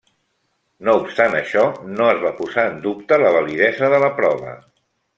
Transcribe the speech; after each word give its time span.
No 0.87 0.95
obstant 1.01 1.35
això, 1.41 1.67
no 1.99 2.09
es 2.15 2.23
va 2.25 2.33
posar 2.41 2.65
en 2.73 2.83
dubte 2.89 3.23
la 3.25 3.37
validesa 3.39 3.95
de 3.97 4.05
la 4.07 4.15
prova. 4.23 4.61